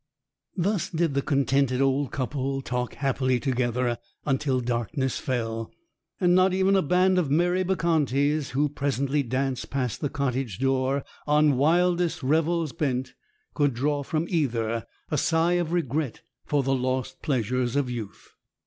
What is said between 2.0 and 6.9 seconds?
couple talk happily together until darkness fell; and not even a